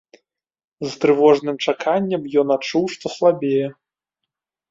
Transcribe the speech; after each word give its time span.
З 0.85 0.87
трывожным 1.01 1.59
чаканнем 1.67 2.21
ён 2.43 2.47
адчуў, 2.55 2.83
што 2.93 3.05
слабее. 3.17 3.67